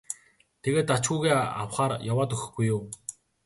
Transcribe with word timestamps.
тэгээд 0.63 0.89
ач 0.95 1.05
хүүгээ 1.09 1.37
авахаар 1.61 1.91
яваад 2.11 2.29
өгөхгүй 2.35 2.65
юу. 2.75 2.81